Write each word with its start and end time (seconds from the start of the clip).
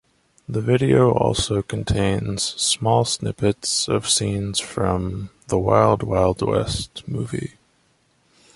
The 0.49 0.61
video 0.61 1.11
also 1.11 1.61
contains 1.61 2.59
small 2.59 3.05
snippets 3.05 3.87
of 3.87 4.09
scenes 4.09 4.59
from 4.59 5.29
the 5.47 5.59
"Wild 5.59 6.01
Wild 6.01 6.41
West" 6.41 7.03
movie. 7.07 7.57